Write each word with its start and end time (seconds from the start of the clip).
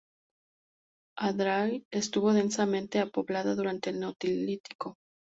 Adrar 1.19 1.83
estuvo 1.91 2.33
densamente 2.33 3.05
poblada 3.05 3.53
durante 3.53 3.91
el 3.91 3.99
Neolítico. 3.99 4.97